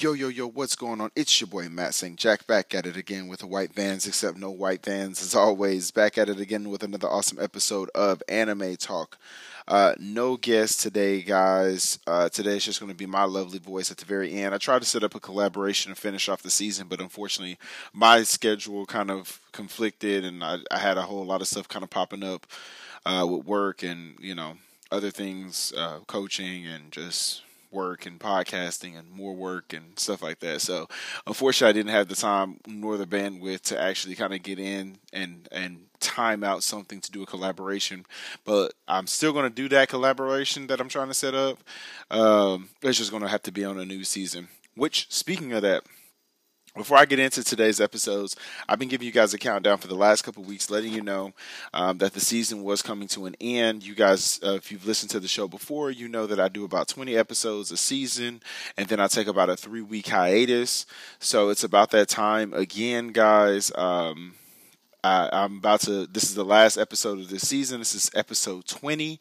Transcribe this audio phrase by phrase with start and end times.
[0.00, 1.10] Yo, yo, yo, what's going on?
[1.14, 2.16] It's your boy Matt St.
[2.16, 5.90] Jack back at it again with the white vans, except no white vans as always.
[5.90, 9.18] Back at it again with another awesome episode of Anime Talk.
[9.68, 11.98] Uh, no guest today, guys.
[12.06, 14.54] Uh, today is just going to be my lovely voice at the very end.
[14.54, 17.58] I tried to set up a collaboration to finish off the season, but unfortunately,
[17.92, 21.82] my schedule kind of conflicted, and I, I had a whole lot of stuff kind
[21.82, 22.46] of popping up
[23.04, 24.54] uh, with work and you know
[24.90, 30.40] other things, uh, coaching and just work and podcasting and more work and stuff like
[30.40, 30.60] that.
[30.60, 30.88] So
[31.26, 34.98] unfortunately, I didn't have the time nor the bandwidth to actually kind of get in
[35.12, 38.06] and and time out something to do a collaboration.
[38.44, 41.58] But I'm still going to do that collaboration that I'm trying to set up.
[42.10, 44.48] Um, it's just going to have to be on a new season.
[44.74, 45.84] Which, speaking of that
[46.76, 48.36] before I get into today's episodes,
[48.68, 51.32] I've been giving you guys a countdown for the last couple weeks, letting you know
[51.74, 53.84] um, that the season was coming to an end.
[53.84, 56.64] You guys, uh, if you've listened to the show before, you know that I do
[56.64, 58.40] about 20 episodes a season,
[58.76, 60.86] and then I take about a three week hiatus.
[61.18, 63.72] So it's about that time again, guys.
[63.74, 64.34] Um,
[65.02, 66.06] I, am about to.
[66.06, 67.80] This is the last episode of this season.
[67.80, 69.18] This is episode 20.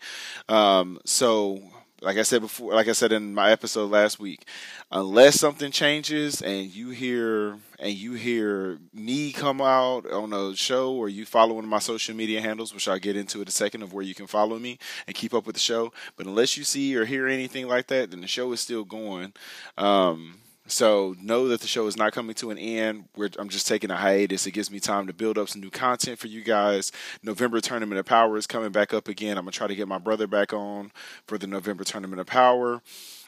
[0.50, 1.62] Um, so
[2.02, 4.46] like I said before, like I said in my episode last week,
[4.92, 10.94] unless something changes and you hear and you hear me come out on a show
[10.94, 13.52] or you follow one of my social media handles, which I'll get into in a
[13.52, 15.94] second of where you can follow me and keep up with the show.
[16.16, 19.34] But unless you see or hear anything like that, then the show is still going.
[19.78, 23.06] Um, so know that the show is not coming to an end.
[23.16, 24.48] We're, I'm just taking a hiatus.
[24.48, 26.92] It gives me time to build up some new content for you guys.
[27.24, 29.38] November Tournament of Power is coming back up again.
[29.38, 30.92] I'm gonna try to get my brother back on
[31.28, 32.82] for the November Tournament of Power.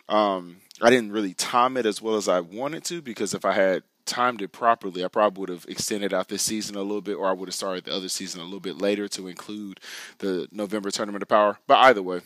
[0.07, 3.53] Um, I didn't really time it as well as I wanted to because if I
[3.53, 7.16] had timed it properly, I probably would have extended out this season a little bit,
[7.16, 9.80] or I would have started the other season a little bit later to include
[10.18, 11.59] the November Tournament of Power.
[11.68, 12.22] But either way,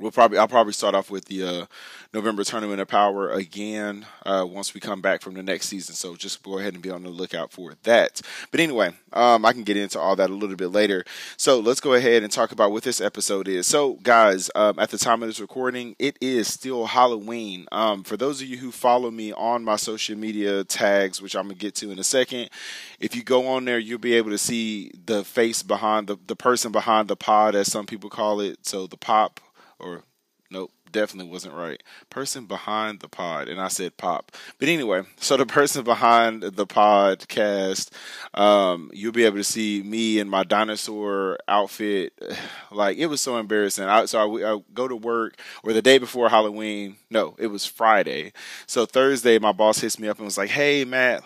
[0.00, 1.66] we'll probably I'll probably start off with the uh,
[2.12, 5.94] November Tournament of Power again uh, once we come back from the next season.
[5.94, 8.20] So just go ahead and be on the lookout for that.
[8.50, 11.04] But anyway, um, I can get into all that a little bit later.
[11.36, 13.66] So let's go ahead and talk about what this episode is.
[13.66, 17.66] So guys, um, at the time of this recording, it is still Halloween.
[17.70, 21.44] Um, for those of you who follow me on my social media tags, which I'm
[21.44, 22.50] gonna get to in a second,
[22.98, 26.36] if you go on there, you'll be able to see the face behind the the
[26.36, 28.66] person behind the pod, as some people call it.
[28.66, 29.40] So the pop
[29.80, 30.04] or
[30.50, 31.82] nope, definitely wasn't right.
[32.10, 34.32] Person behind the pod, and I said pop.
[34.58, 37.90] But anyway, so the person behind the podcast,
[38.34, 42.12] um, you'll be able to see me in my dinosaur outfit.
[42.72, 43.86] Like it was so embarrassing.
[43.86, 46.94] I, so I, I go to work, or the day before Halloween.
[47.10, 48.32] No, it was Friday.
[48.66, 51.24] So Thursday, my boss hits me up and was like, "Hey, Matt,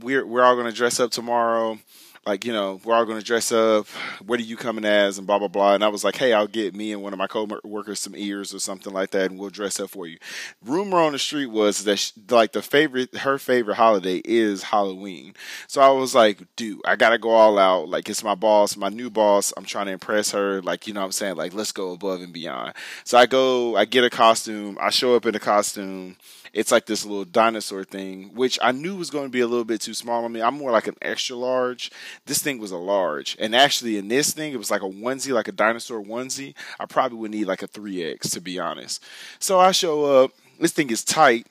[0.00, 1.78] we're we're all gonna dress up tomorrow."
[2.26, 3.86] Like, you know, we're all going to dress up.
[4.26, 5.16] What are you coming as?
[5.16, 5.74] And blah, blah, blah.
[5.74, 8.52] And I was like, hey, I'll get me and one of my co-workers some ears
[8.52, 10.18] or something like that, and we'll dress up for you.
[10.64, 15.34] Rumor on the street was that, she, like, the favorite, her favorite holiday is Halloween.
[15.68, 17.88] So I was like, dude, I got to go all out.
[17.88, 19.52] Like, it's my boss, my new boss.
[19.56, 20.60] I'm trying to impress her.
[20.62, 21.36] Like, you know what I'm saying?
[21.36, 22.74] Like, let's go above and beyond.
[23.04, 24.76] So I go, I get a costume.
[24.80, 26.16] I show up in a costume
[26.56, 29.66] it's like this little dinosaur thing, which I knew was going to be a little
[29.66, 30.40] bit too small on me.
[30.40, 31.90] I'm more like an extra large.
[32.24, 33.36] This thing was a large.
[33.38, 36.54] And actually, in this thing, it was like a onesie, like a dinosaur onesie.
[36.80, 39.04] I probably would need like a 3X, to be honest.
[39.38, 40.30] So I show up.
[40.58, 41.46] This thing is tight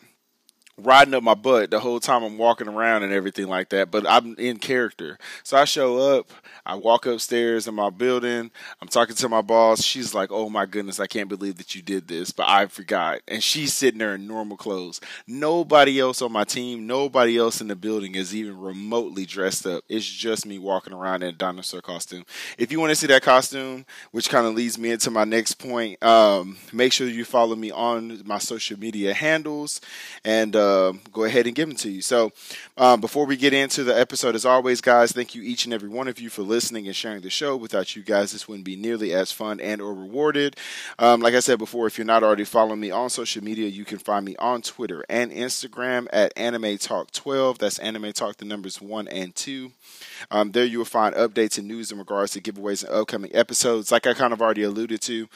[0.77, 4.05] riding up my butt the whole time I'm walking around and everything like that, but
[4.07, 5.17] I'm in character.
[5.43, 6.29] So I show up,
[6.65, 8.51] I walk upstairs in my building,
[8.81, 9.81] I'm talking to my boss.
[9.81, 13.21] She's like, Oh my goodness, I can't believe that you did this, but I forgot.
[13.27, 14.99] And she's sitting there in normal clothes.
[15.27, 19.83] Nobody else on my team, nobody else in the building is even remotely dressed up.
[19.87, 22.25] It's just me walking around in a dinosaur costume.
[22.57, 25.53] If you want to see that costume, which kind of leads me into my next
[25.53, 29.79] point, um, make sure you follow me on my social media handles
[30.25, 32.01] and uh, uh, go ahead and give them to you.
[32.01, 32.31] So,
[32.77, 35.89] um, before we get into the episode, as always, guys, thank you each and every
[35.89, 37.55] one of you for listening and sharing the show.
[37.55, 40.55] Without you guys, this wouldn't be nearly as fun and or rewarded.
[40.99, 43.85] Um, like I said before, if you're not already following me on social media, you
[43.85, 47.59] can find me on Twitter and Instagram at Anime Talk 12.
[47.59, 49.71] That's Anime Talk the numbers one and two.
[50.31, 53.91] Um, there you will find updates and news in regards to giveaways and upcoming episodes.
[53.91, 55.27] Like I kind of already alluded to,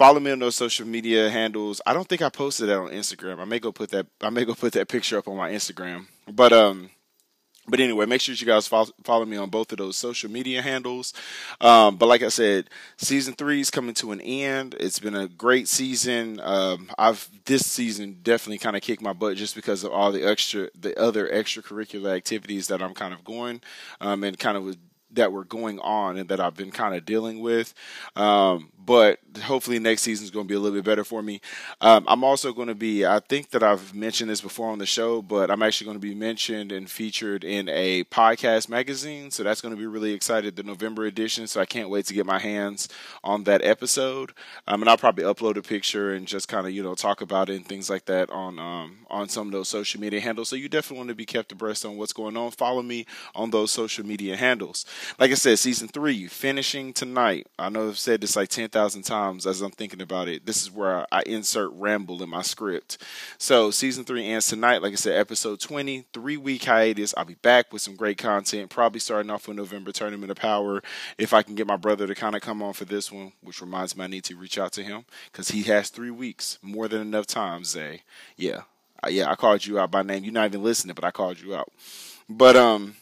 [0.00, 1.82] follow me on those social media handles.
[1.84, 3.38] I don't think I posted that on Instagram.
[3.38, 4.06] I may go put that.
[4.22, 6.06] I may go put that picture up on my Instagram.
[6.26, 6.88] But um,
[7.68, 10.62] but anyway, make sure you guys follow, follow me on both of those social media
[10.62, 11.12] handles.
[11.60, 14.74] Um, but like I said, season three is coming to an end.
[14.80, 16.40] It's been a great season.
[16.42, 20.26] Um, I've this season definitely kind of kicked my butt just because of all the
[20.26, 23.60] extra, the other extracurricular activities that I'm kind of going,
[24.00, 24.78] um, and kind of
[25.12, 27.74] that were going on and that I've been kind of dealing with.
[28.16, 31.40] Um, but hopefully next season is going to be a little bit better for me.
[31.80, 34.86] Um, I'm also going to be, I think that I've mentioned this before on the
[34.86, 39.30] show, but I'm actually going to be mentioned and featured in a podcast magazine.
[39.30, 41.46] So that's going to be really excited, the November edition.
[41.46, 42.88] So I can't wait to get my hands
[43.22, 44.32] on that episode.
[44.66, 47.50] Um, and I'll probably upload a picture and just kind of, you know, talk about
[47.50, 50.48] it and things like that on, um, on some of those social media handles.
[50.48, 52.50] So you definitely want to be kept abreast on what's going on.
[52.50, 54.84] Follow me on those social media handles.
[55.18, 57.46] Like I said, season three finishing tonight.
[57.58, 60.46] I know I've said this like 10,000 times as I'm thinking about it.
[60.46, 62.98] This is where I insert ramble in my script.
[63.38, 64.82] So season three ends tonight.
[64.82, 67.14] Like I said, episode 20, three week hiatus.
[67.16, 70.82] I'll be back with some great content, probably starting off with November Tournament of Power.
[71.18, 73.60] If I can get my brother to kind of come on for this one, which
[73.60, 76.88] reminds me I need to reach out to him because he has three weeks, more
[76.88, 78.02] than enough time, Zay.
[78.36, 78.62] Yeah.
[79.08, 80.24] Yeah, I called you out by name.
[80.24, 81.72] You're not even listening, but I called you out.
[82.28, 82.96] But um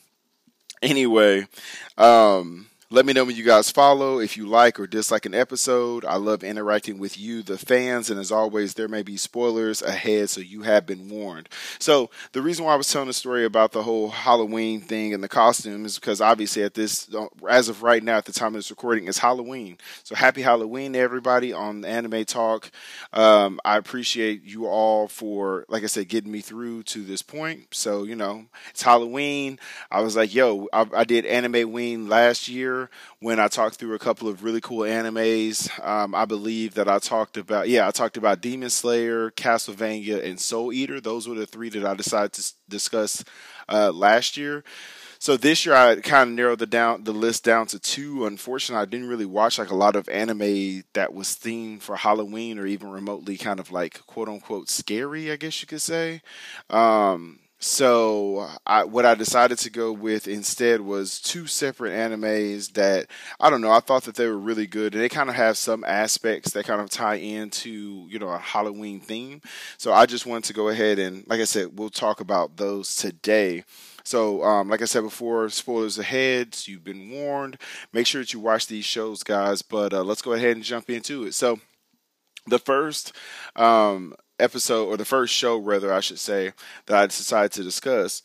[0.83, 1.47] anyway,
[1.97, 6.07] um let me know when you guys follow, if you like or dislike an episode.
[6.07, 10.31] I love interacting with you, the fans, and as always, there may be spoilers ahead,
[10.31, 11.51] so you have been warned.
[11.79, 15.23] So, the reason why I was telling the story about the whole Halloween thing and
[15.23, 17.15] the costume is because obviously, at this,
[17.47, 19.77] as of right now, at the time of this recording, it's Halloween.
[20.03, 22.71] So, happy Halloween everybody on Anime Talk.
[23.13, 27.67] Um, I appreciate you all for, like I said, getting me through to this point.
[27.75, 29.59] So, you know, it's Halloween.
[29.91, 32.78] I was like, yo, I, I did Anime Ween last year
[33.21, 35.69] when I talked through a couple of really cool animes.
[35.85, 40.41] Um, I believe that I talked about, yeah, I talked about Demon Slayer, Castlevania, and
[40.41, 41.01] Soul Eater.
[41.01, 43.25] Those were the three that I decided to discuss
[43.69, 44.65] uh, last year.
[45.21, 48.25] So this year I kind of narrowed the down the list down to two.
[48.25, 52.59] Unfortunately, I didn't really watch like a lot of anime that was themed for Halloween
[52.59, 56.23] or even remotely kind of like quote unquote scary, I guess you could say.
[56.71, 63.09] Um, so I, what I decided to go with instead was two separate animes that
[63.41, 63.73] I don't know.
[63.73, 66.67] I thought that they were really good, and they kind of have some aspects that
[66.67, 69.43] kind of tie into you know a Halloween theme.
[69.77, 72.95] So I just wanted to go ahead and, like I said, we'll talk about those
[72.95, 73.65] today.
[74.05, 76.55] So, um, like I said before, spoilers ahead.
[76.55, 77.59] So you've been warned.
[77.93, 79.63] Make sure that you watch these shows, guys.
[79.63, 81.35] But uh, let's go ahead and jump into it.
[81.35, 81.61] So,
[82.47, 83.13] the first
[83.57, 86.53] um, episode or the first show rather I should say
[86.87, 88.23] that I decided to discuss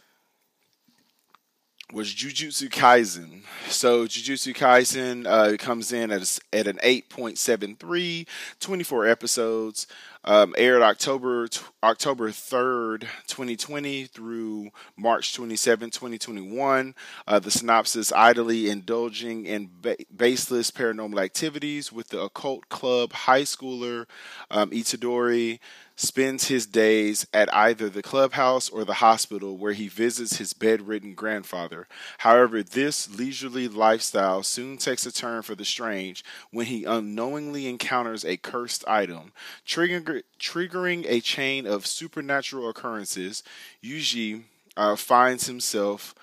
[1.93, 3.43] was Jujutsu Kaisen.
[3.69, 8.27] So Jujutsu Kaisen uh, comes in at, a, at an 8.73,
[8.59, 9.87] 24 episodes.
[10.25, 11.49] Um, aired October
[11.83, 16.95] October 3rd, 2020 through March 27, 2021.
[17.27, 23.41] Uh, the synopsis idly indulging in ba- baseless paranormal activities with the occult club high
[23.41, 24.05] schooler
[24.49, 25.59] um, Itadori
[25.95, 31.13] spends his days at either the clubhouse or the hospital where he visits his bedridden
[31.13, 31.87] grandfather.
[32.19, 38.25] However, this leisurely lifestyle soon takes a turn for the strange when he unknowingly encounters
[38.25, 39.33] a cursed item,
[39.67, 43.43] triggering, triggering a chain of supernatural occurrences.
[43.83, 44.43] Yuji
[44.77, 46.15] uh, finds himself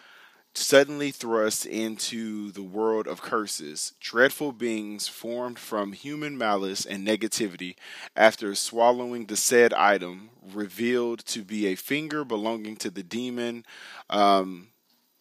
[0.54, 7.76] suddenly thrust into the world of curses, dreadful beings formed from human malice and negativity,
[8.16, 13.64] after swallowing the said item, revealed to be a finger belonging to the demon,
[14.08, 14.68] um,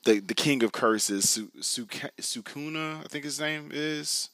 [0.06, 4.30] the the king of curses, Su- Su- Sukuna, I think his name is.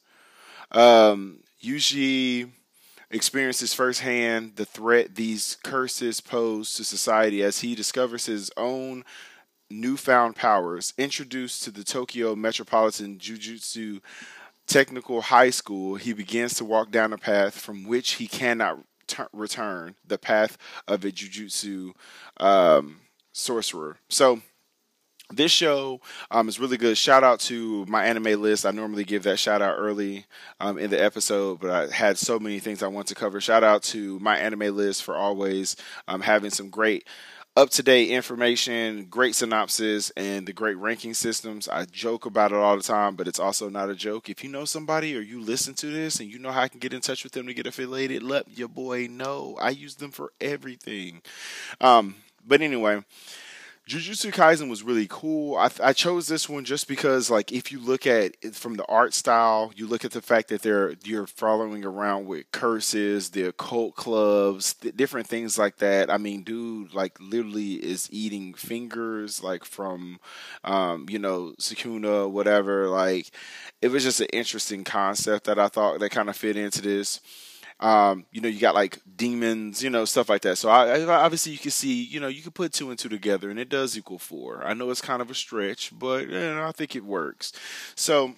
[0.72, 2.52] Um, Yuji
[3.12, 9.04] experiences firsthand the threat these curses pose to society as he discovers his own
[9.70, 14.02] newfound powers introduced to the Tokyo Metropolitan Jujutsu
[14.68, 19.24] Technical High School, he begins to walk down a path from which he cannot t-
[19.32, 20.58] return the path
[20.88, 21.92] of a jujutsu
[22.38, 23.98] um, sorcerer.
[24.10, 24.42] So,
[25.32, 26.02] this show
[26.32, 26.98] um, is really good.
[26.98, 28.66] Shout out to MyAnimeList.
[28.66, 30.26] I normally give that shout out early
[30.60, 33.42] um, in the episode, but I had so many things I want to cover.
[33.42, 35.76] Shout out to MyAnimeList for always
[36.08, 37.08] um, having some great
[37.58, 41.70] up to date information, great synopsis, and the great ranking systems.
[41.70, 44.30] I joke about it all the time, but it's also not a joke.
[44.30, 46.80] If you know somebody or you listen to this and you know how I can
[46.80, 49.58] get in touch with them to get affiliated, let your boy know.
[49.60, 51.22] I use them for everything.
[51.80, 52.16] Um,
[52.46, 53.04] but anyway,
[53.88, 55.56] Jujutsu Kaisen was really cool.
[55.58, 58.86] I, I, chose this one just because, like, if you look at it from the
[58.88, 63.44] art style, you look at the fact that they're you're following around with curses, the
[63.44, 66.10] occult clubs, different things like that.
[66.10, 70.20] I mean, dude, like, literally is eating fingers, like from,
[70.64, 72.88] um, you know, Sukuna, whatever.
[72.88, 73.30] Like,
[73.84, 77.22] it was just an interesting concept that I thought that kind of fit into this.
[77.80, 80.58] Um, you know, you got like demons, you know, stuff like that.
[80.58, 83.10] So I, I, obviously you can see, you know, you can put two and two
[83.10, 84.64] together, and it does equal four.
[84.64, 87.52] I know it's kind of a stretch, but you know, I think it works.
[87.96, 88.36] So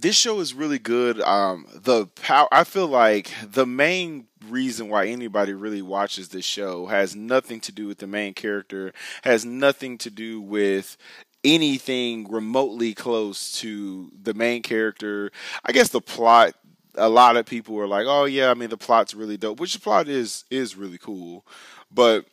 [0.00, 1.20] this show is really good.
[1.20, 6.86] Um, the power, I feel like the main reason why anybody really watches this show
[6.86, 8.92] has nothing to do with the main character,
[9.24, 10.96] has nothing to do with
[11.44, 15.30] anything remotely close to the main character.
[15.64, 16.54] I guess the plot
[16.98, 19.74] a lot of people were like, "Oh yeah, I mean the plot's really dope," which
[19.74, 21.46] the plot is is really cool,
[21.90, 22.26] but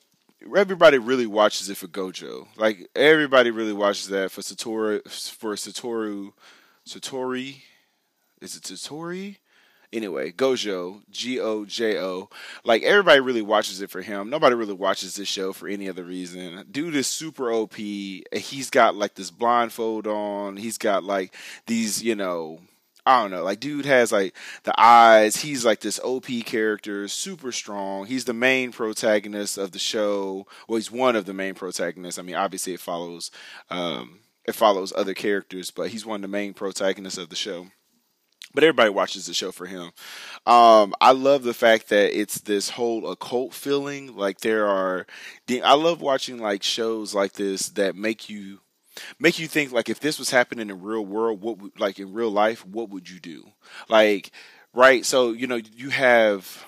[0.56, 2.48] everybody really watches it for Gojo.
[2.58, 6.34] Like everybody really watches that for Satoru for Satoru
[6.88, 7.62] Satori.
[8.42, 9.38] Is it Satori?
[9.94, 12.30] Anyway, Gojo, G O J O.
[12.64, 14.30] Like everybody really watches it for him.
[14.30, 16.66] Nobody really watches this show for any other reason.
[16.70, 17.76] Dude is super OP.
[17.76, 20.58] He's got like this blindfold on.
[20.58, 21.34] He's got like
[21.66, 22.60] these, you know,
[23.06, 23.44] I don't know.
[23.44, 25.38] Like, dude has like the eyes.
[25.38, 28.08] He's like this OP character, super strong.
[28.08, 30.48] He's the main protagonist of the show.
[30.68, 32.18] Well, he's one of the main protagonists.
[32.18, 33.30] I mean, obviously it follows,
[33.70, 37.68] um, it follows other characters, but he's one of the main protagonists of the show.
[38.56, 39.92] But everybody watches the show for him.
[40.46, 44.16] Um, I love the fact that it's this whole occult feeling.
[44.16, 45.06] Like there are,
[45.64, 48.62] I love watching like shows like this that make you
[49.20, 52.14] make you think like if this was happening in real world, what would, like in
[52.14, 53.46] real life, what would you do?
[53.90, 54.32] Like,
[54.74, 55.06] right?
[55.06, 56.66] So you know, you have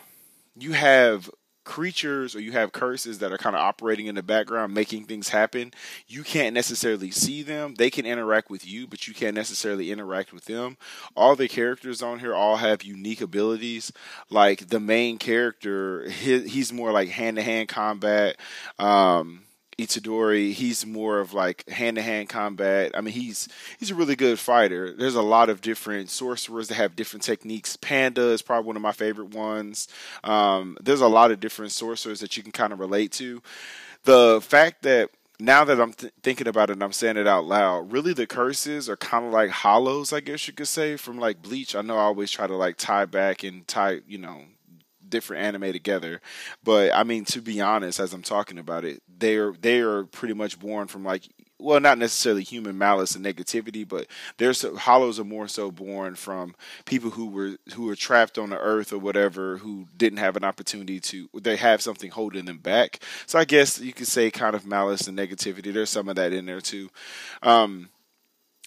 [0.56, 1.30] you have
[1.68, 5.28] creatures or you have curses that are kind of operating in the background making things
[5.30, 5.74] happen
[6.08, 10.32] you can't necessarily see them they can interact with you but you can't necessarily interact
[10.32, 10.78] with them
[11.14, 13.92] all the characters on here all have unique abilities
[14.30, 18.38] like the main character he's more like hand-to-hand combat
[18.80, 19.42] um
[19.78, 22.92] Itadori, he's more of like hand to hand combat.
[22.96, 23.48] I mean, he's
[23.80, 24.92] he's a really good fighter.
[24.92, 27.76] There's a lot of different sorcerers that have different techniques.
[27.76, 29.88] Panda is probably one of my favorite ones.
[30.24, 33.44] Um, there's a lot of different sorcerers that you can kind of relate to.
[34.04, 37.46] The fact that now that I'm th- thinking about it and I'm saying it out
[37.46, 41.20] loud, really the curses are kind of like hollows, I guess you could say, from
[41.20, 41.76] like Bleach.
[41.76, 44.42] I know I always try to like tie back and tie, you know,
[45.10, 46.22] different anime together.
[46.64, 50.34] But I mean, to be honest, as I'm talking about it, they're they are pretty
[50.34, 55.24] much born from like well, not necessarily human malice and negativity, but there's hollows are
[55.24, 59.58] more so born from people who were who were trapped on the earth or whatever,
[59.58, 61.30] who didn't have an opportunity to.
[61.34, 63.00] They have something holding them back.
[63.26, 65.74] So I guess you could say kind of malice and negativity.
[65.74, 66.90] There's some of that in there too.
[67.42, 67.90] Um,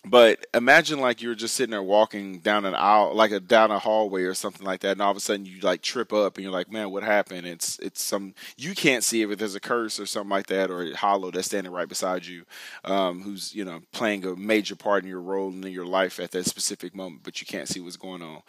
[0.04, 3.78] but imagine like you're just sitting there walking down an aisle, like a down a
[3.78, 6.42] hallway or something like that, and all of a sudden you like trip up and
[6.42, 10.00] you're like, "Man, what happened?" It's it's some you can't see if there's a curse
[10.00, 12.44] or something like that, or a hollow that's standing right beside you,
[12.84, 16.30] um, who's you know playing a major part in your role in your life at
[16.30, 18.42] that specific moment, but you can't see what's going on.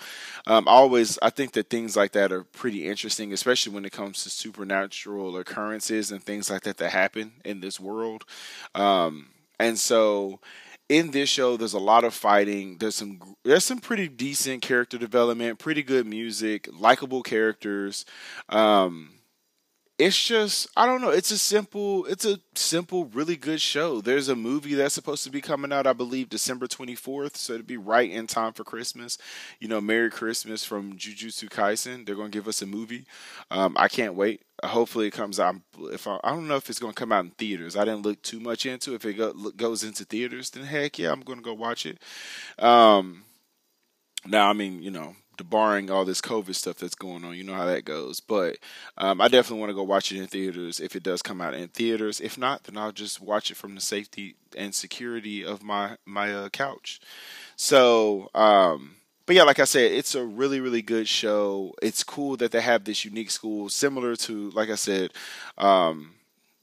[0.47, 4.23] Um, always, I think that things like that are pretty interesting, especially when it comes
[4.23, 8.23] to supernatural occurrences and things like that that happen in this world.
[8.73, 9.27] Um,
[9.59, 10.39] and so
[10.91, 12.77] in this show there's a lot of fighting.
[12.77, 18.05] There's some there's some pretty decent character development pretty good music likable characters.
[18.49, 19.13] Um,
[20.01, 21.11] it's just I don't know.
[21.11, 24.01] It's a simple, it's a simple, really good show.
[24.01, 27.67] There's a movie that's supposed to be coming out, I believe, December 24th, so it'd
[27.67, 29.19] be right in time for Christmas.
[29.59, 32.05] You know, Merry Christmas from Jujutsu Kaisen.
[32.05, 33.05] They're gonna give us a movie.
[33.51, 34.41] Um, I can't wait.
[34.63, 35.55] Hopefully, it comes out.
[35.79, 37.77] If I, I, don't know if it's gonna come out in theaters.
[37.77, 38.95] I didn't look too much into.
[38.95, 41.99] If it go, goes into theaters, then heck yeah, I'm gonna go watch it.
[42.57, 43.23] Um,
[44.25, 47.35] now, I mean, you know, barring all this COVID stuff that's going on.
[47.35, 48.19] You know how that goes.
[48.19, 48.57] But
[48.97, 51.53] um, I definitely want to go watch it in theaters if it does come out
[51.53, 52.19] in theaters.
[52.19, 56.33] If not, then I'll just watch it from the safety and security of my my
[56.33, 56.99] uh, couch.
[57.55, 58.29] So.
[58.33, 58.95] Um,
[59.27, 61.73] but yeah, like I said, it's a really, really good show.
[61.81, 65.11] It's cool that they have this unique school, similar to, like I said,
[65.57, 66.15] um,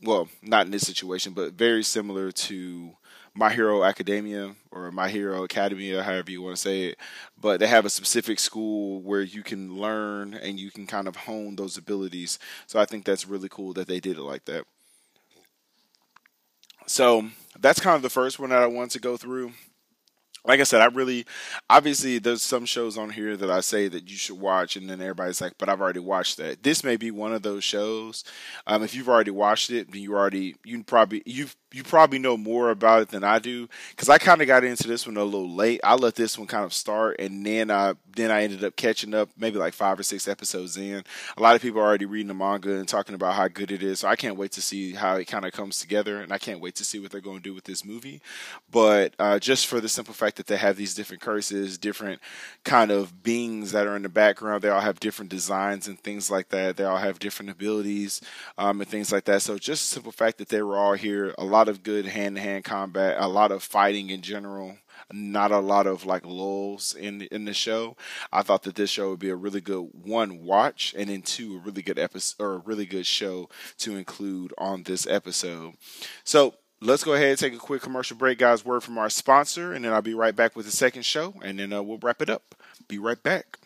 [0.03, 2.97] well, not in this situation, but very similar to
[3.35, 6.99] my Hero Academia or My Hero Academia, however you want to say it.
[7.41, 11.17] But they have a specific school where you can learn and you can kind of
[11.17, 12.39] hone those abilities.
[12.67, 14.65] So I think that's really cool that they did it like that.
[16.87, 19.53] So that's kind of the first one that I want to go through
[20.49, 21.27] like I said, I really,
[21.69, 25.01] obviously, there's some shows on here that I say that you should watch, and then
[25.01, 28.25] everybody's like, "But I've already watched that." This may be one of those shows.
[28.67, 32.37] Um, if you've already watched it, then you already, you probably, you've you probably know
[32.37, 35.25] more about it than I do because I kind of got into this one a
[35.25, 35.81] little late.
[35.85, 39.15] I let this one kind of start, and then I then I ended up catching
[39.15, 41.05] up, maybe like five or six episodes in.
[41.37, 43.83] A lot of people are already reading the manga and talking about how good it
[43.83, 46.39] is, so I can't wait to see how it kind of comes together, and I
[46.39, 48.21] can't wait to see what they're going to do with this movie.
[48.71, 52.21] But uh, just for the simple fact that they have these different curses, different
[52.65, 56.31] kind of beings that are in the background, they all have different designs and things
[56.31, 56.77] like that.
[56.77, 58.21] They all have different abilities
[58.57, 59.43] um, and things like that.
[59.43, 62.07] So just the simple fact that they were all here, a lot lot of good
[62.07, 64.77] hand to hand combat, a lot of fighting in general,
[65.13, 67.97] not a lot of like lulls in in the show.
[68.33, 71.57] I thought that this show would be a really good one watch, and then two
[71.57, 73.49] a really good episode or a really good show
[73.79, 75.75] to include on this episode.
[76.23, 78.65] So let's go ahead and take a quick commercial break, guys.
[78.65, 81.59] Word from our sponsor, and then I'll be right back with the second show, and
[81.59, 82.55] then uh, we'll wrap it up.
[82.87, 83.59] Be right back.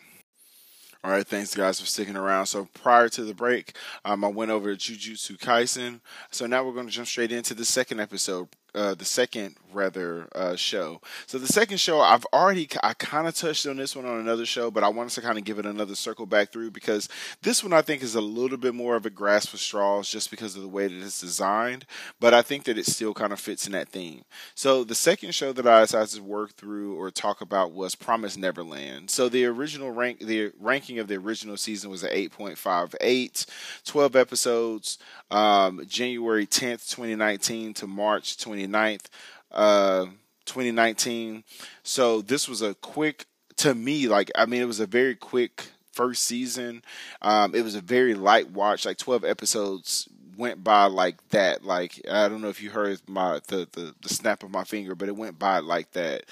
[1.04, 2.46] All right, thanks guys for sticking around.
[2.46, 6.00] So prior to the break, um, I went over to Jujutsu Kaisen.
[6.30, 10.28] So now we're going to jump straight into the second episode, uh, the second rather
[10.34, 11.00] uh, show.
[11.26, 14.46] So the second show, I've already I kind of touched on this one on another
[14.46, 17.08] show, but I wanted to kind of give it another circle back through because
[17.42, 20.30] this one I think is a little bit more of a grasp for straws just
[20.30, 21.86] because of the way that it's designed.
[22.20, 24.24] But I think that it still kind of fits in that theme.
[24.54, 28.36] So the second show that I decided to work through or talk about was Promise
[28.36, 29.10] Neverland.
[29.10, 33.46] So the original rank, the ranking of the original season was at 8.58,
[33.84, 34.98] 12 episodes,
[35.30, 39.06] um, January 10th, 2019 to March 29th.
[39.52, 40.06] Uh,
[40.44, 41.44] 2019.
[41.82, 45.66] So this was a quick to me like I mean it was a very quick
[45.92, 46.82] first season.
[47.20, 51.64] Um, it was a very light watch, like 12 episodes went by like that.
[51.64, 54.94] Like I don't know if you heard my the the, the snap of my finger,
[54.94, 56.24] but it went by like that.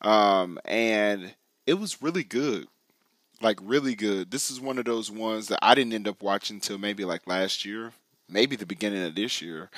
[0.00, 1.34] Um, and
[1.66, 2.66] it was really good.
[3.40, 4.30] Like really good.
[4.30, 7.26] This is one of those ones that I didn't end up watching till maybe like
[7.26, 7.92] last year,
[8.28, 9.70] maybe the beginning of this year.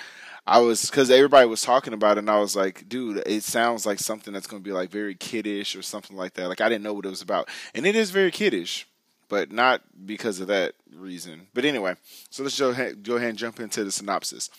[0.47, 3.87] I was because everybody was talking about it, and I was like, dude, it sounds
[3.87, 6.49] like something that's going to be like very kiddish or something like that.
[6.49, 8.89] Like I didn't know what it was about, and it is very kiddish,
[9.29, 11.47] but not because of that reason.
[11.55, 11.95] But anyway,
[12.31, 14.51] so let's go ahead, go ahead and jump into the synopsis.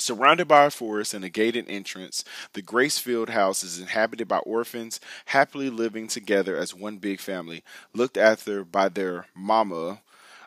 [0.00, 5.00] Surrounded by a forest and a gated entrance, the Gracefield house is inhabited by orphans,
[5.26, 10.00] happily living together as one big family, looked after by their mama,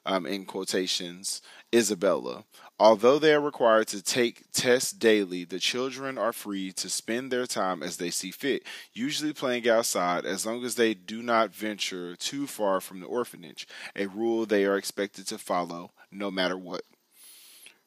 [0.06, 1.42] um, in quotations,
[1.74, 2.44] Isabella.
[2.80, 7.46] Although they are required to take tests daily, the children are free to spend their
[7.46, 12.16] time as they see fit, usually playing outside as long as they do not venture
[12.16, 16.82] too far from the orphanage, a rule they are expected to follow no matter what.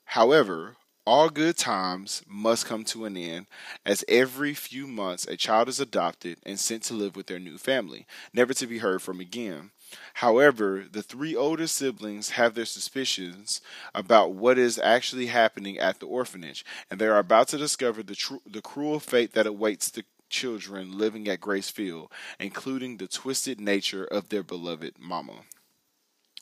[0.04, 3.46] However, all good times must come to an end,
[3.84, 7.58] as every few months a child is adopted and sent to live with their new
[7.58, 9.70] family, never to be heard from again.
[10.14, 13.60] However, the three older siblings have their suspicions
[13.94, 18.14] about what is actually happening at the orphanage, and they are about to discover the,
[18.14, 24.04] tr- the cruel fate that awaits the children living at Gracefield, including the twisted nature
[24.04, 25.42] of their beloved mama.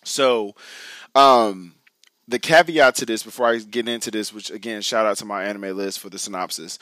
[0.05, 0.55] So,
[1.15, 1.75] um,
[2.27, 5.99] the caveat to this before I get into this, which again, shout out to MyAnimeList
[5.99, 6.79] for the synopsis.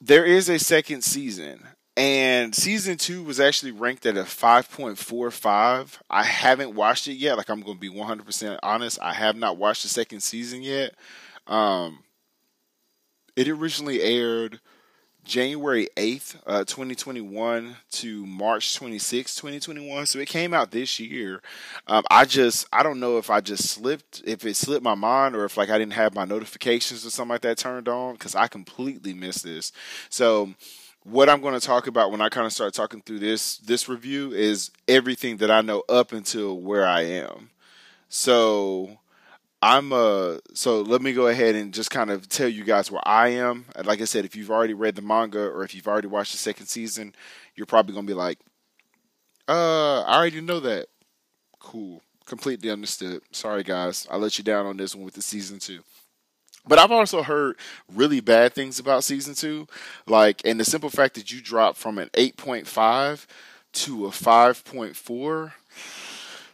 [0.00, 6.24] There is a second season and season two was actually ranked at a 5.45 i
[6.24, 7.36] haven't watched it yet.
[7.36, 8.98] Like i'm gonna be 100% honest.
[9.00, 10.94] I have not watched the second season yet.
[11.46, 12.00] Um,
[13.36, 14.60] it originally aired
[15.24, 21.40] january 8th uh, 2021 to march 26 2021 so it came out this year.
[21.86, 25.34] Um, i just i don't know if i just slipped if it slipped my mind
[25.34, 28.34] or if like i didn't have my notifications or something like that turned on because
[28.34, 29.72] i completely missed this.
[30.10, 30.54] So
[31.04, 33.88] what I'm going to talk about when I kind of start talking through this this
[33.88, 37.50] review is everything that I know up until where I am.
[38.08, 38.98] So
[39.60, 43.06] I'm uh so let me go ahead and just kind of tell you guys where
[43.06, 43.66] I am.
[43.84, 46.38] Like I said, if you've already read the manga or if you've already watched the
[46.38, 47.14] second season,
[47.54, 48.38] you're probably gonna be like,
[49.46, 50.86] uh, I already know that.
[51.60, 52.02] Cool.
[52.24, 53.20] Completely understood.
[53.30, 54.06] Sorry guys.
[54.10, 55.80] I let you down on this one with the season two.
[56.66, 57.56] But I've also heard
[57.92, 59.66] really bad things about season two,
[60.06, 63.26] like, and the simple fact that you dropped from an 8.5
[63.72, 65.52] to a 5.4,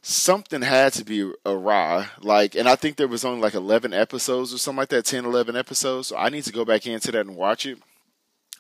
[0.03, 2.09] something had to be awry.
[2.21, 5.25] Like, and I think there was only like 11 episodes or something like that, 10,
[5.25, 6.09] 11 episodes.
[6.09, 7.79] So I need to go back into that and watch it.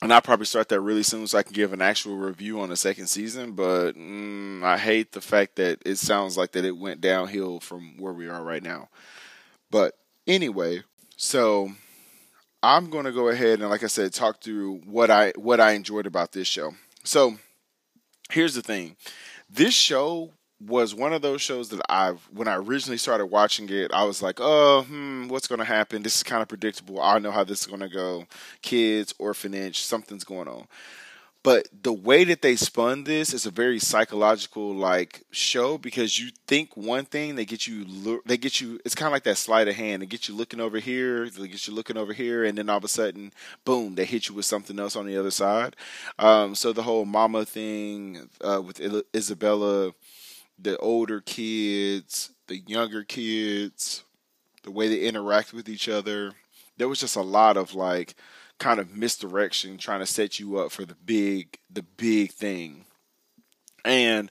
[0.02, 2.70] And I'll probably start that really soon so I can give an actual review on
[2.70, 3.52] the second season.
[3.52, 7.96] But mm, I hate the fact that it sounds like that it went downhill from
[7.98, 8.88] where we are right now.
[9.70, 10.84] But anyway,
[11.20, 11.70] so
[12.62, 15.72] I'm going to go ahead and, like I said, talk through what I what I
[15.72, 16.72] enjoyed about this show.
[17.04, 17.36] So,
[18.30, 18.96] here's the thing:
[19.50, 20.30] this show
[20.66, 24.22] was one of those shows that I've when I originally started watching it, I was
[24.22, 26.02] like, oh, hmm, what's going to happen?
[26.02, 27.02] This is kind of predictable.
[27.02, 28.24] I know how this is going to go.
[28.62, 30.68] Kids, orphanage, something's going on
[31.42, 36.30] but the way that they spun this is a very psychological like show because you
[36.46, 39.68] think one thing they get you they get you it's kind of like that sleight
[39.68, 40.02] of hand.
[40.02, 42.78] They get you looking over here they get you looking over here and then all
[42.78, 43.32] of a sudden
[43.64, 45.76] boom they hit you with something else on the other side.
[46.18, 48.80] Um, so the whole mama thing uh, with
[49.14, 49.92] isabella
[50.58, 54.04] the older kids the younger kids
[54.62, 56.32] the way they interact with each other
[56.76, 58.14] there was just a lot of like
[58.60, 62.84] kind of misdirection trying to set you up for the big the big thing.
[63.84, 64.30] And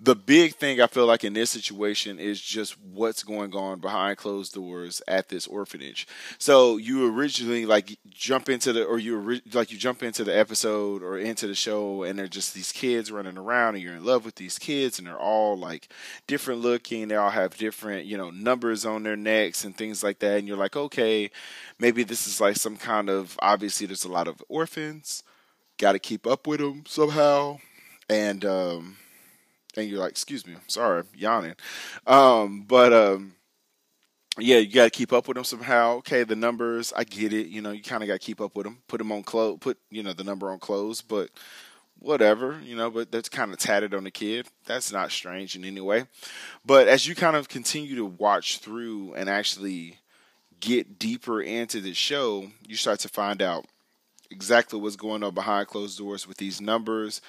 [0.00, 4.16] the big thing I feel like in this situation is just what's going on behind
[4.16, 6.06] closed doors at this orphanage.
[6.38, 11.02] So you originally like jump into the or you like you jump into the episode
[11.02, 14.24] or into the show and they're just these kids running around and you're in love
[14.24, 15.88] with these kids and they're all like
[16.28, 17.08] different looking.
[17.08, 20.38] They all have different you know numbers on their necks and things like that.
[20.38, 21.28] And you're like, okay,
[21.80, 25.24] maybe this is like some kind of obviously there's a lot of orphans.
[25.76, 27.58] Got to keep up with them somehow,
[28.08, 28.96] and um,
[29.82, 31.54] and you're like, excuse me, I'm sorry, I'm yawning.
[32.06, 33.34] Um, but um,
[34.38, 35.96] yeah, you got to keep up with them somehow.
[35.98, 37.48] Okay, the numbers, I get it.
[37.48, 38.78] You know, you kind of got to keep up with them.
[38.88, 41.30] Put them on clothes, put you know the number on clothes, but
[41.98, 42.90] whatever, you know.
[42.90, 44.46] But that's kind of tatted on the kid.
[44.66, 46.04] That's not strange in any way.
[46.64, 49.98] But as you kind of continue to watch through and actually
[50.60, 53.66] get deeper into the show, you start to find out
[54.30, 57.20] exactly what's going on behind closed doors with these numbers,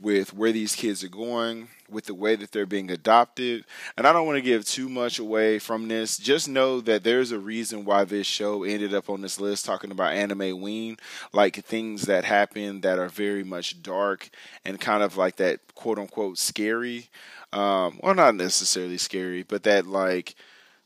[0.00, 3.64] with where these kids are going, with the way that they're being adopted.
[3.96, 6.18] And I don't want to give too much away from this.
[6.18, 9.90] Just know that there's a reason why this show ended up on this list talking
[9.90, 10.98] about anime ween,
[11.32, 14.28] like things that happen that are very much dark
[14.64, 17.08] and kind of like that quote unquote scary.
[17.52, 20.36] Um, well, not necessarily scary, but that like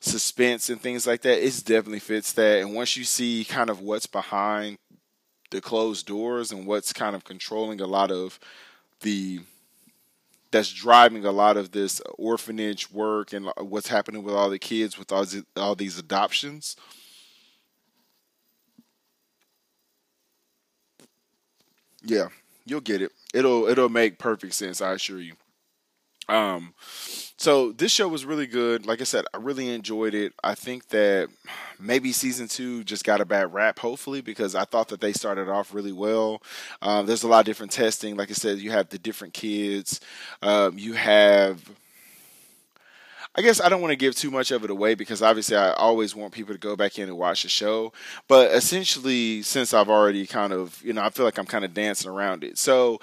[0.01, 1.45] suspense and things like that.
[1.45, 2.61] It definitely fits that.
[2.61, 4.79] And once you see kind of what's behind
[5.51, 8.41] the closed doors and what's kind of controlling a lot of
[9.03, 9.41] the
[10.51, 14.99] that's driving a lot of this orphanage work and what's happening with all the kids
[14.99, 16.77] with all these, all these adoptions.
[22.05, 22.29] Yeah,
[22.67, 23.13] you'll get it.
[23.33, 25.35] It'll it'll make perfect sense, I assure you.
[26.29, 26.75] Um
[27.43, 28.87] so this show was really good.
[28.87, 30.33] Like I said, I really enjoyed it.
[30.45, 31.29] I think that
[31.81, 35.49] maybe season two just got a bad rap, hopefully, because I thought that they started
[35.49, 36.41] off really well.
[36.83, 38.17] Um, there's a lot of different testing.
[38.17, 40.01] Like I said, you have the different kids.
[40.41, 41.69] Um, you have.
[43.35, 45.73] I guess I don't want to give too much of it away because obviously I
[45.73, 47.93] always want people to go back in and watch the show.
[48.29, 51.73] But essentially, since I've already kind of, you know, I feel like I'm kind of
[51.73, 52.59] dancing around it.
[52.59, 53.01] So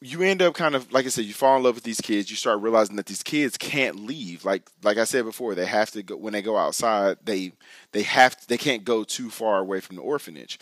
[0.00, 2.30] you end up kind of like I said, you fall in love with these kids.
[2.30, 4.44] You start realizing that these kids can't leave.
[4.44, 7.18] Like like I said before, they have to go when they go outside.
[7.24, 7.52] They
[7.92, 10.58] they have to, they can't go too far away from the orphanage.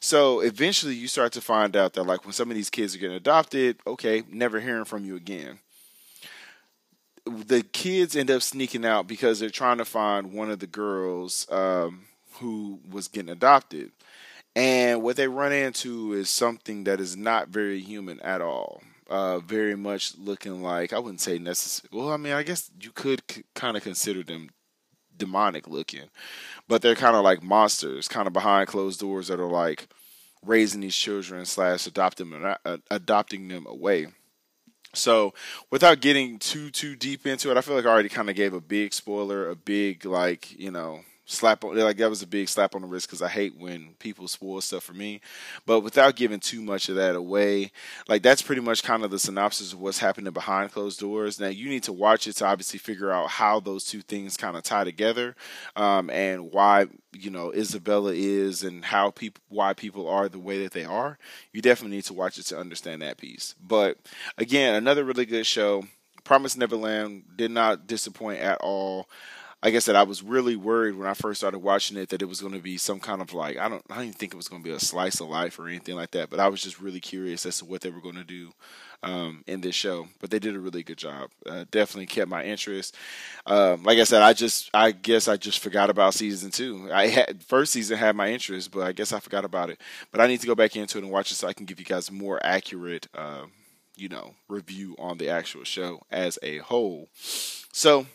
[0.00, 2.98] So eventually, you start to find out that like when some of these kids are
[2.98, 5.58] getting adopted, okay, never hearing from you again.
[7.24, 11.46] The kids end up sneaking out because they're trying to find one of the girls
[11.52, 12.06] um,
[12.40, 13.92] who was getting adopted
[14.54, 18.82] and what they run into is something that is not very human at all.
[19.08, 21.88] Uh, very much looking like I wouldn't say necessary.
[21.92, 24.48] Well, I mean, I guess you could c- kind of consider them
[25.16, 26.08] demonic looking,
[26.66, 29.88] but they're kind of like monsters, kind of behind closed doors that are like
[30.44, 34.06] raising these children slash adopting them, uh, adopting them away.
[34.94, 35.32] So,
[35.70, 38.52] without getting too too deep into it, I feel like I already kind of gave
[38.54, 41.00] a big spoiler, a big like you know
[41.32, 43.94] slap on like that was a big slap on the wrist because I hate when
[43.98, 45.20] people spoil stuff for me.
[45.66, 47.72] But without giving too much of that away,
[48.08, 51.40] like that's pretty much kind of the synopsis of what's happening behind closed doors.
[51.40, 54.56] Now you need to watch it to obviously figure out how those two things kind
[54.56, 55.34] of tie together,
[55.76, 60.62] um, and why you know Isabella is and how people why people are the way
[60.62, 61.18] that they are.
[61.52, 63.54] You definitely need to watch it to understand that piece.
[63.60, 63.98] But
[64.38, 65.84] again, another really good show.
[66.24, 69.08] Promise Neverland did not disappoint at all
[69.62, 72.28] like I said, I was really worried when I first started watching it that it
[72.28, 74.48] was going to be some kind of like I don't I didn't think it was
[74.48, 76.30] going to be a slice of life or anything like that.
[76.30, 78.52] But I was just really curious as to what they were going to do
[79.04, 80.08] um, in this show.
[80.20, 81.30] But they did a really good job.
[81.46, 82.96] Uh, definitely kept my interest.
[83.46, 86.88] Um, like I said, I just I guess I just forgot about season two.
[86.92, 89.80] I had first season had my interest, but I guess I forgot about it.
[90.10, 91.78] But I need to go back into it and watch it so I can give
[91.78, 93.06] you guys more accurate.
[93.14, 93.44] Uh,
[93.94, 97.08] you know, review on the actual show as a whole.
[97.14, 98.06] So,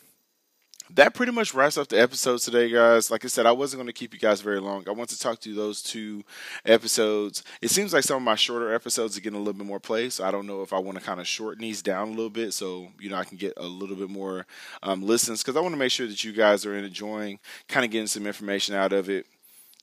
[0.96, 3.12] that pretty much wraps up the episode today, guys.
[3.12, 4.84] Like I said, I wasn't going to keep you guys very long.
[4.88, 6.24] I want to talk to those two
[6.66, 7.44] episodes.
[7.62, 10.10] It seems like some of my shorter episodes are getting a little bit more play,
[10.10, 12.30] so I don't know if I want to kind of shorten these down a little
[12.30, 14.46] bit so you know I can get a little bit more
[14.84, 17.92] um, listens because I want to make sure that you guys are enjoying, kind of
[17.92, 19.26] getting some information out of it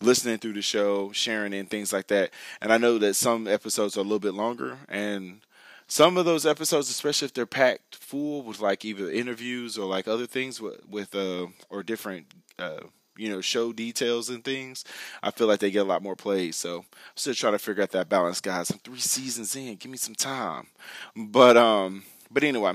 [0.01, 2.31] listening through the show, sharing and things like that.
[2.61, 5.41] And I know that some episodes are a little bit longer and
[5.87, 10.09] some of those episodes, especially if they're packed full with like either interviews or like
[10.09, 12.27] other things with, with uh or different
[12.59, 12.81] uh
[13.17, 14.85] you know show details and things,
[15.23, 16.57] I feel like they get a lot more plays.
[16.57, 16.85] So I'm
[17.17, 18.71] still trying to figure out that balance, guys.
[18.71, 19.77] I'm three seasons in.
[19.77, 20.69] Give me some time.
[21.17, 22.75] But um, but anyway,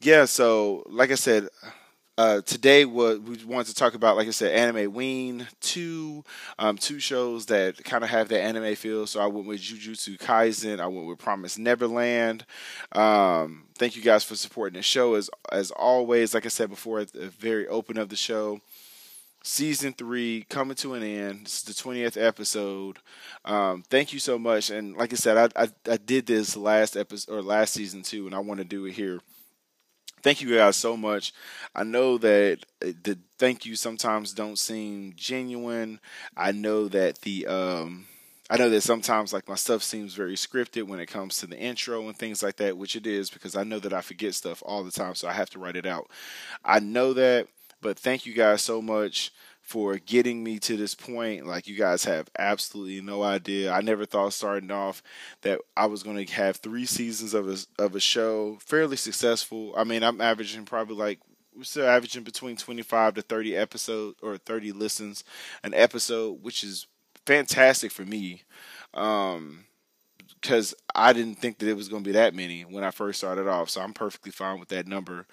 [0.00, 0.24] yeah.
[0.26, 1.48] So like I said,
[2.20, 6.22] uh, today, what we wanted to talk about, like I said, Anime Ween, two,
[6.58, 9.06] um, two shows that kind of have that anime feel.
[9.06, 12.44] So I went with Jujutsu Kaisen, I went with Promise Neverland.
[12.92, 16.34] Um, thank you guys for supporting the show as as always.
[16.34, 18.60] Like I said before, at the very open of the show,
[19.42, 21.46] season three coming to an end.
[21.46, 22.98] This is the twentieth episode.
[23.46, 24.68] Um, thank you so much.
[24.68, 28.26] And like I said, I, I I did this last episode or last season too,
[28.26, 29.20] and I want to do it here
[30.22, 31.32] thank you guys so much.
[31.74, 36.00] I know that uh, the thank you sometimes don't seem genuine.
[36.36, 38.06] I know that the um
[38.48, 41.58] I know that sometimes like my stuff seems very scripted when it comes to the
[41.58, 44.62] intro and things like that, which it is because I know that I forget stuff
[44.66, 46.10] all the time, so I have to write it out.
[46.64, 47.48] I know that,
[47.80, 49.32] but thank you guys so much
[49.70, 51.46] for getting me to this point.
[51.46, 53.70] Like you guys have absolutely no idea.
[53.70, 55.00] I never thought starting off
[55.42, 59.72] that I was going to have three seasons of a of a show, fairly successful.
[59.76, 61.20] I mean, I'm averaging probably like
[61.56, 65.22] we're still averaging between 25 to 30 episodes or 30 listens
[65.62, 66.88] an episode, which is
[67.24, 68.42] fantastic for me.
[68.92, 69.66] Um,
[70.40, 73.18] because I didn't think that it was going to be that many when I first
[73.18, 73.68] started off.
[73.70, 75.26] So I'm perfectly fine with that number.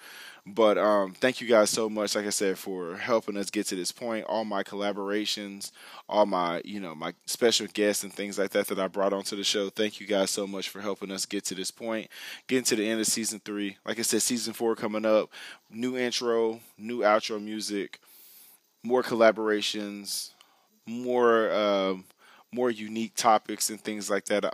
[0.46, 3.74] But um, thank you guys so much, like I said, for helping us get to
[3.76, 4.24] this point.
[4.26, 5.72] All my collaborations,
[6.08, 9.36] all my you know my special guests and things like that that I brought onto
[9.36, 9.68] the show.
[9.68, 12.08] Thank you guys so much for helping us get to this point,
[12.46, 13.76] getting to the end of season three.
[13.84, 15.30] Like I said, season four coming up.
[15.70, 18.00] New intro, new outro music,
[18.82, 20.30] more collaborations,
[20.86, 21.52] more.
[21.52, 22.04] Um,
[22.52, 24.44] more unique topics and things like that.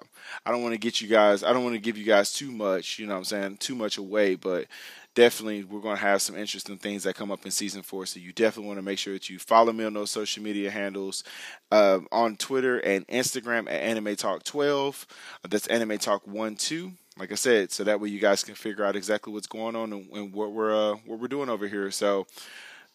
[0.44, 2.50] I don't want to get you guys, I don't want to give you guys too
[2.50, 4.66] much, you know what I'm saying, too much away, but
[5.14, 8.06] definitely we're going to have some interesting things that come up in season four.
[8.06, 10.70] So you definitely want to make sure that you follow me on those social media
[10.70, 11.22] handles
[11.70, 15.06] uh, on Twitter and Instagram at Anime Talk 12.
[15.48, 18.84] That's Anime Talk 1 2 like I said, so that way you guys can figure
[18.84, 21.90] out exactly what's going on and, and what we're uh, what we're doing over here.
[21.92, 22.26] So,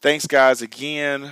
[0.02, 1.32] thanks guys again.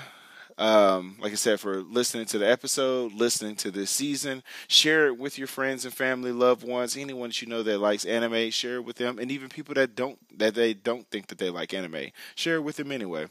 [0.58, 4.42] Um, like I said, for listening to the episode, listening to this season.
[4.68, 8.06] Share it with your friends and family, loved ones, anyone that you know that likes
[8.06, 8.50] anime.
[8.50, 11.50] Share it with them, and even people that don't that they don't think that they
[11.50, 12.08] like anime.
[12.36, 13.28] Share it with them anyway.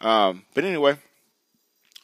[0.00, 0.96] Um, but anyway,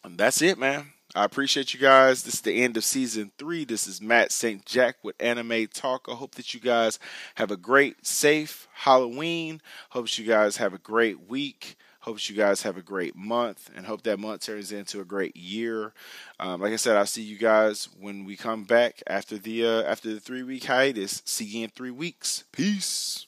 [0.08, 0.92] that's it, man.
[1.16, 2.24] I appreciate you guys.
[2.24, 3.64] This is the end of season three.
[3.64, 4.64] This is Matt St.
[4.66, 6.08] Jack with Anime Talk.
[6.10, 6.98] I hope that you guys
[7.36, 9.60] have a great, safe Halloween.
[9.90, 11.76] Hope you guys have a great week.
[12.04, 15.34] Hopes you guys have a great month and hope that month turns into a great
[15.34, 15.94] year.
[16.38, 19.82] Um, like I said, I'll see you guys when we come back after the uh,
[19.84, 21.22] after the three week hiatus.
[21.24, 22.44] See you in three weeks.
[22.52, 23.26] Peace.